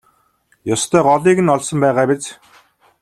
Ёстой 0.73 1.01
голыг 1.07 1.37
нь 1.43 1.53
олсон 1.55 1.77
байгаа 1.83 2.05
биз? 2.09 2.23